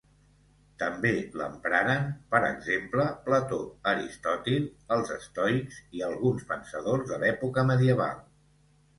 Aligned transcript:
També 0.83 1.09
l'empraren, 1.39 2.07
per 2.35 2.39
exemple, 2.47 3.03
Plató, 3.27 3.59
Aristòtil, 3.91 4.65
els 4.95 5.11
estoics 5.17 5.77
i 5.99 6.01
alguns 6.07 6.47
pensadors 6.53 7.05
de 7.13 7.21
l'època 7.25 7.65
medieval. 7.73 8.25